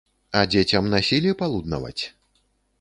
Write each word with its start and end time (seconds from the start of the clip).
А 0.39 0.41
дзецям 0.53 0.89
насілі 0.95 1.37
палуднаваць? 1.43 2.03